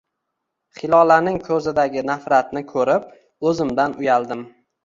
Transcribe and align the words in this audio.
Hilolaning 0.79 1.37
ko`zidagi 1.49 2.03
nafratni 2.09 2.65
ko`rib, 2.75 3.07
o`zimdan 3.51 3.95
uyaldim 4.03 4.47